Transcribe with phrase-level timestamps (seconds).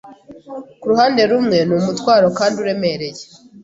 [0.79, 3.23] Ku ruhande rumwe ni umutwaro kandi uremereye